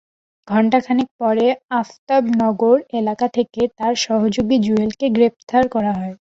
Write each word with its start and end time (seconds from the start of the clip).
ঘণ্টা 0.47 0.79
খানেক 0.85 1.09
পরে 1.19 1.45
আফতাবনগর 1.79 2.77
এলাকা 2.99 3.27
থেকে 3.37 3.61
তাঁর 3.77 3.93
সহযোগী 4.05 4.57
জুয়েলকে 4.65 5.05
গ্রেপ্তার 5.09 5.63
করা 5.73 5.91
হয়। 5.93 6.13